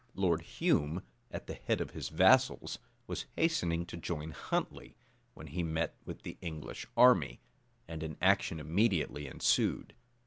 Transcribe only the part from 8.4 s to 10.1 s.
immediately ensued.